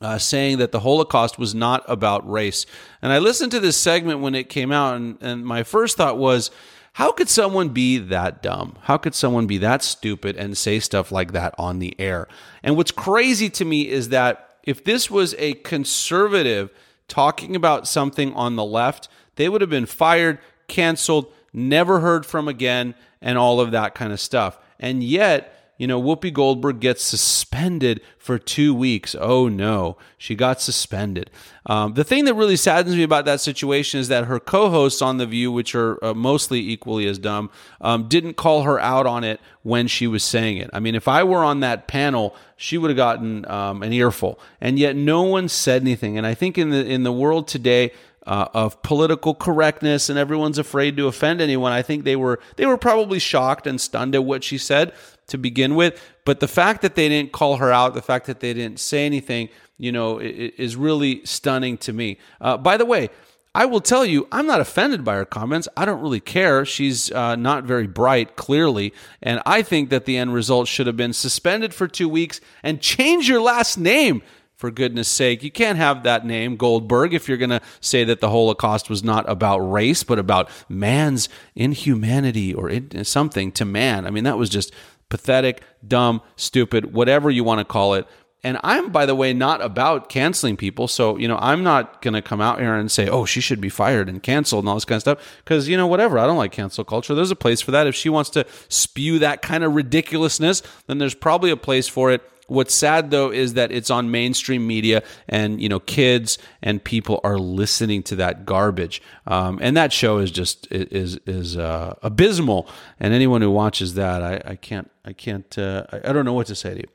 uh, 0.00 0.18
saying 0.18 0.58
that 0.58 0.72
the 0.72 0.80
Holocaust 0.80 1.38
was 1.38 1.54
not 1.54 1.84
about 1.88 2.28
race. 2.30 2.66
And 3.02 3.12
I 3.12 3.18
listened 3.18 3.52
to 3.52 3.60
this 3.60 3.76
segment 3.76 4.20
when 4.20 4.34
it 4.34 4.48
came 4.48 4.72
out, 4.72 4.96
and, 4.96 5.18
and 5.20 5.44
my 5.44 5.62
first 5.62 5.96
thought 5.96 6.18
was, 6.18 6.50
how 6.94 7.12
could 7.12 7.28
someone 7.28 7.68
be 7.68 7.98
that 7.98 8.42
dumb? 8.42 8.76
How 8.82 8.96
could 8.96 9.14
someone 9.14 9.46
be 9.46 9.58
that 9.58 9.82
stupid 9.82 10.36
and 10.36 10.56
say 10.56 10.80
stuff 10.80 11.12
like 11.12 11.32
that 11.32 11.54
on 11.56 11.78
the 11.78 11.98
air? 12.00 12.26
And 12.62 12.76
what's 12.76 12.90
crazy 12.90 13.48
to 13.50 13.64
me 13.64 13.88
is 13.88 14.08
that 14.08 14.58
if 14.64 14.84
this 14.84 15.10
was 15.10 15.34
a 15.38 15.54
conservative 15.54 16.70
talking 17.08 17.56
about 17.56 17.86
something 17.86 18.34
on 18.34 18.56
the 18.56 18.64
left, 18.64 19.08
they 19.36 19.48
would 19.48 19.60
have 19.60 19.70
been 19.70 19.86
fired, 19.86 20.38
canceled, 20.68 21.32
never 21.52 22.00
heard 22.00 22.26
from 22.26 22.48
again, 22.48 22.94
and 23.20 23.38
all 23.38 23.60
of 23.60 23.70
that 23.70 23.94
kind 23.94 24.12
of 24.12 24.20
stuff. 24.20 24.58
And 24.78 25.02
yet, 25.02 25.59
you 25.80 25.86
know, 25.86 26.00
Whoopi 26.00 26.30
Goldberg 26.30 26.78
gets 26.78 27.02
suspended 27.02 28.02
for 28.18 28.38
two 28.38 28.74
weeks. 28.74 29.16
Oh 29.18 29.48
no, 29.48 29.96
she 30.18 30.34
got 30.34 30.60
suspended. 30.60 31.30
Um, 31.64 31.94
the 31.94 32.04
thing 32.04 32.26
that 32.26 32.34
really 32.34 32.56
saddens 32.56 32.96
me 32.96 33.02
about 33.02 33.24
that 33.24 33.40
situation 33.40 33.98
is 33.98 34.08
that 34.08 34.26
her 34.26 34.38
co 34.38 34.68
hosts 34.68 35.00
on 35.00 35.16
The 35.16 35.24
View, 35.24 35.50
which 35.50 35.74
are 35.74 36.02
uh, 36.04 36.12
mostly 36.12 36.60
equally 36.60 37.06
as 37.06 37.18
dumb, 37.18 37.50
um, 37.80 38.08
didn't 38.08 38.34
call 38.34 38.64
her 38.64 38.78
out 38.78 39.06
on 39.06 39.24
it 39.24 39.40
when 39.62 39.86
she 39.86 40.06
was 40.06 40.22
saying 40.22 40.58
it. 40.58 40.68
I 40.74 40.80
mean, 40.80 40.94
if 40.94 41.08
I 41.08 41.24
were 41.24 41.42
on 41.42 41.60
that 41.60 41.88
panel, 41.88 42.36
she 42.58 42.76
would 42.76 42.90
have 42.90 42.98
gotten 42.98 43.50
um, 43.50 43.82
an 43.82 43.94
earful. 43.94 44.38
And 44.60 44.78
yet 44.78 44.96
no 44.96 45.22
one 45.22 45.48
said 45.48 45.80
anything. 45.80 46.18
And 46.18 46.26
I 46.26 46.34
think 46.34 46.58
in 46.58 46.68
the, 46.68 46.84
in 46.84 47.04
the 47.04 47.12
world 47.12 47.48
today, 47.48 47.92
uh, 48.26 48.48
of 48.52 48.80
political 48.82 49.34
correctness 49.34 50.08
and 50.08 50.18
everyone's 50.18 50.58
afraid 50.58 50.96
to 50.96 51.06
offend 51.06 51.40
anyone. 51.40 51.72
I 51.72 51.82
think 51.82 52.04
they 52.04 52.16
were 52.16 52.38
they 52.56 52.66
were 52.66 52.76
probably 52.76 53.18
shocked 53.18 53.66
and 53.66 53.80
stunned 53.80 54.14
at 54.14 54.24
what 54.24 54.44
she 54.44 54.58
said, 54.58 54.92
to 55.30 55.38
begin 55.38 55.74
with. 55.74 56.00
But 56.24 56.40
the 56.40 56.48
fact 56.48 56.82
that 56.82 56.94
they 56.94 57.08
didn't 57.08 57.32
call 57.32 57.56
her 57.56 57.72
out, 57.72 57.94
the 57.94 58.02
fact 58.02 58.26
that 58.26 58.40
they 58.40 58.54
didn't 58.54 58.78
say 58.78 59.06
anything, 59.06 59.48
you 59.78 59.90
know, 59.90 60.18
is 60.20 60.76
really 60.76 61.24
stunning 61.24 61.78
to 61.78 61.92
me. 61.92 62.18
Uh, 62.40 62.56
by 62.56 62.76
the 62.76 62.84
way, 62.84 63.08
I 63.52 63.64
will 63.64 63.80
tell 63.80 64.04
you, 64.04 64.28
I'm 64.30 64.46
not 64.46 64.60
offended 64.60 65.04
by 65.04 65.14
her 65.14 65.24
comments. 65.24 65.66
I 65.76 65.84
don't 65.84 66.00
really 66.00 66.20
care. 66.20 66.64
She's 66.64 67.10
uh, 67.10 67.34
not 67.34 67.64
very 67.64 67.88
bright, 67.88 68.36
clearly. 68.36 68.92
And 69.20 69.40
I 69.44 69.62
think 69.62 69.90
that 69.90 70.04
the 70.04 70.16
end 70.18 70.32
result 70.34 70.68
should 70.68 70.86
have 70.86 70.96
been 70.96 71.12
suspended 71.12 71.74
for 71.74 71.88
two 71.88 72.08
weeks 72.08 72.40
and 72.62 72.80
change 72.80 73.28
your 73.28 73.40
last 73.40 73.76
name, 73.76 74.22
for 74.60 74.70
goodness 74.70 75.08
sake. 75.08 75.42
You 75.42 75.50
can't 75.50 75.78
have 75.78 76.02
that 76.02 76.26
name, 76.26 76.56
Goldberg, 76.56 77.14
if 77.14 77.28
you're 77.28 77.38
going 77.38 77.48
to 77.48 77.62
say 77.80 78.04
that 78.04 78.20
the 78.20 78.28
Holocaust 78.28 78.90
was 78.90 79.02
not 79.02 79.26
about 79.26 79.58
race, 79.60 80.04
but 80.04 80.18
about 80.18 80.50
man's 80.68 81.30
inhumanity 81.54 82.52
or 82.52 82.68
in, 82.68 83.04
something 83.04 83.52
to 83.52 83.64
man. 83.64 84.06
I 84.06 84.10
mean, 84.10 84.24
that 84.24 84.36
was 84.36 84.50
just 84.50 84.70
pathetic, 85.10 85.62
dumb, 85.86 86.22
stupid, 86.36 86.94
whatever 86.94 87.30
you 87.30 87.44
want 87.44 87.58
to 87.58 87.64
call 87.64 87.92
it. 87.94 88.06
And 88.42 88.58
I'm, 88.64 88.90
by 88.90 89.04
the 89.04 89.14
way, 89.14 89.34
not 89.34 89.60
about 89.60 90.08
canceling 90.08 90.56
people. 90.56 90.88
So, 90.88 91.18
you 91.18 91.28
know, 91.28 91.36
I'm 91.42 91.62
not 91.62 92.00
going 92.00 92.14
to 92.14 92.22
come 92.22 92.40
out 92.40 92.58
here 92.58 92.74
and 92.74 92.90
say, 92.90 93.06
oh, 93.06 93.26
she 93.26 93.42
should 93.42 93.60
be 93.60 93.68
fired 93.68 94.08
and 94.08 94.22
canceled 94.22 94.64
and 94.64 94.68
all 94.70 94.76
this 94.76 94.86
kind 94.86 94.96
of 94.96 95.02
stuff. 95.02 95.40
Because, 95.44 95.68
you 95.68 95.76
know, 95.76 95.86
whatever. 95.86 96.18
I 96.18 96.26
don't 96.26 96.38
like 96.38 96.52
cancel 96.52 96.82
culture. 96.82 97.14
There's 97.14 97.30
a 97.30 97.36
place 97.36 97.60
for 97.60 97.70
that. 97.72 97.86
If 97.86 97.94
she 97.94 98.08
wants 98.08 98.30
to 98.30 98.46
spew 98.70 99.18
that 99.18 99.42
kind 99.42 99.62
of 99.62 99.74
ridiculousness, 99.74 100.62
then 100.86 100.96
there's 100.96 101.14
probably 101.14 101.50
a 101.50 101.56
place 101.56 101.86
for 101.86 102.10
it 102.10 102.22
What's 102.50 102.74
sad 102.74 103.12
though 103.12 103.30
is 103.30 103.54
that 103.54 103.70
it's 103.70 103.90
on 103.90 104.10
mainstream 104.10 104.66
media, 104.66 105.04
and 105.28 105.62
you 105.62 105.68
know, 105.68 105.78
kids 105.78 106.36
and 106.62 106.82
people 106.82 107.20
are 107.22 107.38
listening 107.38 108.02
to 108.04 108.16
that 108.16 108.44
garbage. 108.44 109.00
Um, 109.28 109.60
and 109.62 109.76
that 109.76 109.92
show 109.92 110.18
is 110.18 110.32
just 110.32 110.66
is 110.72 111.16
is 111.26 111.56
uh, 111.56 111.94
abysmal. 112.02 112.66
And 112.98 113.14
anyone 113.14 113.40
who 113.40 113.52
watches 113.52 113.94
that, 113.94 114.22
I, 114.22 114.42
I 114.44 114.56
can't 114.56 114.90
I 115.04 115.12
can't 115.12 115.56
uh, 115.56 115.84
I, 115.92 116.12
don't 116.12 116.24
know 116.24 116.32
what 116.32 116.48
to 116.48 116.56
say 116.56 116.74
to 116.74 116.80
you. 116.80 116.88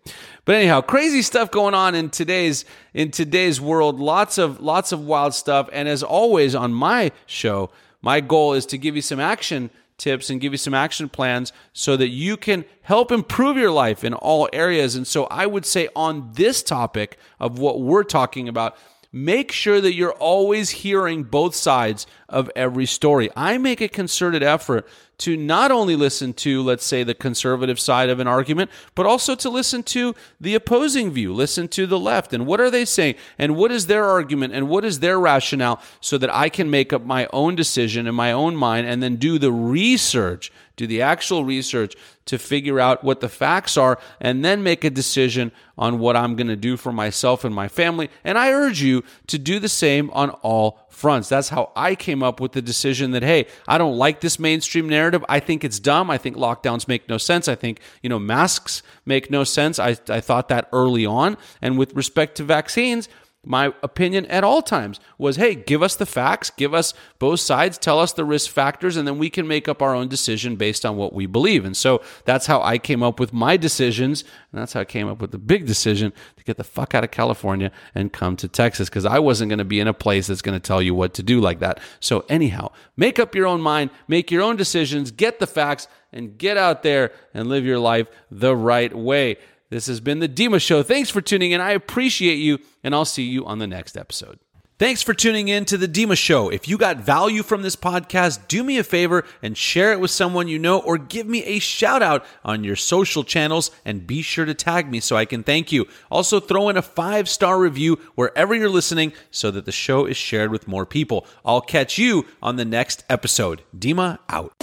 But 0.44 0.56
anyhow, 0.56 0.82
crazy 0.82 1.22
stuff 1.22 1.52
going 1.52 1.74
on 1.74 1.96
in 1.96 2.10
today's 2.10 2.66
in 2.94 3.12
today's 3.12 3.62
world. 3.62 3.98
Lots 3.98 4.38
of 4.38 4.60
lots 4.60 4.92
of 4.92 5.06
wild 5.06 5.34
stuff. 5.34 5.70
And 5.72 5.88
as 5.88 6.04
always 6.04 6.54
on 6.54 6.74
my 6.74 7.14
show, 7.28 7.70
my 8.02 8.20
goal 8.20 8.54
is 8.54 8.66
to 8.68 8.78
give 8.78 8.98
you 8.98 9.02
some 9.02 9.22
action 9.22 9.70
tips 9.98 10.30
and 10.30 10.42
give 10.42 10.54
you 10.54 10.58
some 10.58 10.74
action 10.74 11.10
plans 11.10 11.54
so 11.74 11.96
that 11.98 12.10
you 12.10 12.38
can 12.38 12.66
help 12.82 13.12
improve 13.12 13.58
your 13.58 13.72
life 13.72 14.04
in 14.04 14.14
all 14.14 14.50
areas. 14.52 14.96
And 14.96 15.08
so 15.08 15.26
I 15.26 15.46
would 15.46 15.66
say 15.66 15.90
on 15.96 16.32
this 16.34 16.62
topic 16.62 17.18
of 17.40 17.60
what 17.60 17.82
we're 17.82 18.04
talking 18.04 18.48
about, 18.48 18.78
make 19.12 19.52
sure 19.52 19.80
that 19.80 19.94
you're 19.94 20.12
always 20.14 20.70
hearing 20.70 21.24
both 21.24 21.56
sides 21.56 22.06
of 22.30 22.50
every 22.56 22.86
story. 22.86 23.30
I 23.36 23.58
make 23.58 23.82
a 23.82 23.88
concerted 23.88 24.44
effort 24.44 24.88
to 25.20 25.38
not 25.38 25.72
only 25.72 25.96
listen 25.96 26.34
to, 26.34 26.62
let's 26.62 26.86
say, 26.86 27.04
the 27.04 27.14
conservative 27.14 27.80
side 27.80 28.10
of 28.10 28.20
an 28.20 28.28
argument, 28.28 28.70
but 28.96 29.06
also 29.06 29.36
to 29.36 29.50
listen 29.50 29.82
to 29.84 30.14
the 30.42 30.56
opposing 30.56 31.12
view, 31.12 31.34
listen 31.34 31.68
to 31.70 31.86
the 31.86 32.00
left, 32.00 32.34
and 32.34 32.46
what 32.46 32.60
are 32.60 32.70
they 32.70 32.84
saying, 32.84 33.16
and 33.38 33.56
what 33.56 33.72
is 33.72 33.88
their 33.88 34.04
argument, 34.04 34.54
and 34.54 34.68
what 34.68 34.84
is 34.84 35.00
their 35.00 35.20
rationale, 35.20 35.82
so 36.02 36.18
that 36.18 36.34
I 36.34 36.50
can 36.50 36.70
make 36.70 36.92
up 36.92 37.06
my 37.06 37.28
own 37.32 37.56
decision 37.56 38.08
in 38.08 38.16
my 38.16 38.32
own 38.32 38.56
mind 38.56 38.88
and 38.88 39.02
then 39.02 39.16
do 39.16 39.40
the 39.40 39.52
research 39.52 40.52
do 40.76 40.88
the 40.88 41.02
actual 41.02 41.46
research 41.46 41.96
to 42.26 42.38
figure 42.38 42.80
out 42.80 43.04
what 43.04 43.22
the 43.22 43.30
facts 43.30 43.78
are, 43.78 44.00
and 44.20 44.44
then 44.44 44.64
make 44.64 44.84
a 44.84 44.90
decision 44.90 45.52
on 45.78 46.00
what 46.00 46.16
I'm 46.16 46.36
going 46.36 46.48
to 46.48 46.56
do 46.56 46.76
for 46.78 46.92
myself 46.92 47.46
and 47.46 47.54
my 47.54 47.68
family. 47.68 48.10
And 48.24 48.38
I 48.38 48.52
urge 48.52 48.82
you 48.82 49.04
to 49.28 49.38
do 49.38 49.60
the 49.60 49.70
same 49.70 50.10
on 50.12 50.32
all 50.42 50.85
fronts. 50.96 51.30
That's 51.30 51.50
how 51.50 51.72
I 51.76 51.94
came 51.96 52.24
up 52.24 52.40
with 52.40 52.54
the 52.54 52.62
decision 52.62 53.12
that, 53.12 53.22
hey, 53.22 53.48
I 53.68 53.78
don't 53.78 53.98
like 53.98 54.22
this 54.22 54.40
mainstream 54.40 54.88
narrative. 54.90 55.24
I 55.30 55.40
think 55.40 55.64
it's 55.64 55.80
dumb. 55.80 56.10
I 56.10 56.18
think 56.18 56.38
lockdowns 56.38 56.88
make 56.88 57.08
no 57.10 57.18
sense. 57.18 57.48
I 57.48 57.56
think, 57.56 57.80
you 58.02 58.10
know, 58.10 58.20
masks 58.20 58.82
make 59.06 59.30
no 59.30 59.44
sense. 59.44 59.78
I, 59.78 59.98
I 60.10 60.22
thought 60.22 60.48
that 60.50 60.70
early 60.72 61.06
on. 61.06 61.38
And 61.62 61.78
with 61.78 61.94
respect 61.94 62.36
to 62.38 62.44
vaccines, 62.44 63.10
my 63.46 63.74
opinion 63.84 64.26
at 64.28 64.44
all 64.44 64.62
times 64.62 65.00
was 65.18 65.36
hey, 65.36 65.56
give 65.56 65.84
us 65.84 65.96
the 65.96 66.06
facts, 66.06 66.50
give 66.50 66.74
us 66.74 66.94
both 67.20 67.40
sides, 67.40 67.78
tell 67.78 68.00
us 68.00 68.14
the 68.14 68.26
risk 68.26 68.50
factors, 68.50 68.98
and 68.98 69.08
then 69.08 69.18
we 69.18 69.30
can 69.30 69.48
make 69.48 69.68
up 69.68 69.82
our 69.82 69.96
own 69.96 70.08
decision 70.08 70.56
based 70.56 70.86
on 70.86 70.98
what 70.98 71.14
we 71.14 71.26
believe. 71.26 71.66
And 71.66 71.76
so 71.76 72.02
that's 72.26 72.48
how 72.48 72.62
I 72.62 72.78
came 72.78 73.04
up 73.04 73.20
with 73.20 73.34
my 73.34 73.58
decisions. 73.58 74.24
And 74.52 74.62
that's 74.62 74.74
how 74.74 74.82
I 74.82 74.86
came 74.86 75.08
up 75.08 75.22
with 75.22 75.32
the 75.32 75.38
big 75.38 75.66
decision 75.66 76.14
to 76.38 76.44
get 76.44 76.58
the 76.58 76.64
fuck 76.64 76.96
out 76.96 77.04
of 77.04 77.12
California 77.12 77.72
and 77.94 78.12
come 78.12 78.36
to 78.38 78.48
Texas 78.48 78.90
because 78.90 79.06
I 79.06 79.20
wasn't 79.20 79.50
going 79.50 79.60
to 79.60 79.66
be 79.66 79.80
in 79.80 79.88
a 79.88 79.94
place 79.94 80.28
that's 80.28 80.42
going 80.42 80.60
to 80.60 80.66
tell 80.66 80.82
you 80.82 80.96
what 80.96 81.14
to 81.16 81.24
do 81.24 81.40
like 81.40 81.60
that. 81.60 81.80
So, 82.00 82.26
anyhow, 82.30 82.72
make 82.98 83.20
up 83.20 83.36
your 83.36 83.48
own 83.48 83.62
mind, 83.62 83.92
make 84.08 84.32
your 84.32 84.42
own 84.42 84.56
decisions, 84.56 85.12
get 85.12 85.40
the 85.40 85.48
facts, 85.48 85.88
and 86.12 86.38
get 86.38 86.58
out 86.58 86.82
there 86.82 87.12
and 87.34 87.48
live 87.48 87.66
your 87.66 87.80
life 87.80 88.08
the 88.32 88.56
right 88.56 88.96
way. 88.96 89.38
This 89.76 89.88
has 89.88 90.00
been 90.00 90.20
the 90.20 90.30
Dima 90.30 90.62
Show. 90.62 90.84
Thanks 90.84 91.10
for 91.10 91.20
tuning 91.20 91.52
in. 91.52 91.60
I 91.60 91.72
appreciate 91.72 92.38
you, 92.38 92.60
and 92.82 92.96
I'll 92.96 93.04
see 93.04 93.24
you 93.24 93.46
on 93.46 93.60
the 93.60 93.68
next 93.68 93.98
episode. 93.98 94.40
Thanks 94.80 95.02
for 95.02 95.14
tuning 95.14 95.50
in 95.50 95.66
to 95.66 95.76
the 95.76 95.86
Dima 95.86 96.18
Show. 96.18 96.48
If 96.48 96.70
you 96.70 96.78
got 96.78 97.00
value 97.00 97.44
from 97.44 97.62
this 97.62 97.76
podcast, 97.76 98.48
do 98.48 98.64
me 98.64 98.78
a 98.78 98.86
favor 98.86 99.26
and 99.42 99.58
share 99.58 99.92
it 99.92 100.00
with 100.00 100.12
someone 100.12 100.48
you 100.48 100.58
know 100.58 100.80
or 100.80 100.98
give 100.98 101.28
me 101.28 101.44
a 101.44 101.60
shout 101.60 102.02
out 102.02 102.26
on 102.46 102.64
your 102.64 102.78
social 102.78 103.26
channels 103.26 103.70
and 103.84 104.08
be 104.08 104.22
sure 104.22 104.46
to 104.46 104.54
tag 104.54 104.90
me 104.90 105.02
so 105.02 105.18
I 105.18 105.26
can 105.26 105.44
thank 105.44 105.74
you. 105.74 105.88
Also, 106.10 106.40
throw 106.40 106.70
in 106.70 106.78
a 106.78 106.82
five 106.82 107.28
star 107.28 107.60
review 107.60 108.00
wherever 108.16 108.56
you're 108.56 108.70
listening 108.70 109.12
so 109.30 109.52
that 109.52 109.66
the 109.66 109.74
show 109.74 110.06
is 110.06 110.16
shared 110.16 110.52
with 110.52 110.70
more 110.70 110.86
people. 110.86 111.28
I'll 111.44 111.60
catch 111.60 111.98
you 111.98 112.28
on 112.42 112.56
the 112.56 112.64
next 112.64 113.04
episode. 113.10 113.62
Dima 113.78 114.20
out. 114.30 114.54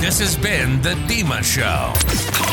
This 0.00 0.20
has 0.20 0.36
been 0.36 0.82
the 0.82 0.92
Dima 1.08 1.42
Show. 1.42 2.45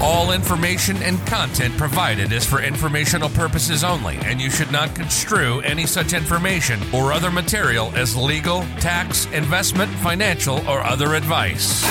All 0.00 0.30
information 0.30 0.96
and 0.98 1.18
content 1.26 1.76
provided 1.76 2.30
is 2.30 2.46
for 2.46 2.62
informational 2.62 3.28
purposes 3.30 3.82
only, 3.82 4.16
and 4.18 4.40
you 4.40 4.48
should 4.48 4.70
not 4.70 4.94
construe 4.94 5.60
any 5.62 5.86
such 5.86 6.12
information 6.12 6.80
or 6.94 7.12
other 7.12 7.32
material 7.32 7.90
as 7.96 8.16
legal, 8.16 8.60
tax, 8.78 9.26
investment, 9.32 9.90
financial, 9.94 10.58
or 10.68 10.82
other 10.84 11.14
advice. 11.14 11.82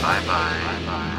Bye 0.00 0.24
bye. 0.26 1.15